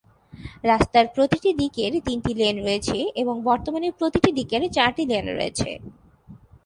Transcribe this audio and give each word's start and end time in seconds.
রাস্তার 0.63 1.05
প্রতিটি 1.15 1.51
দিকের 1.61 1.91
তিনটি 2.07 2.31
লেন 2.33 2.55
রয়েছে, 2.65 2.97
এবং 3.21 3.35
বর্তমানে 3.49 3.87
প্রতিটি 3.99 4.29
দিকের 4.37 4.61
চারটি 4.75 5.03
লেন 5.11 5.25
রয়েছে। 5.37 5.69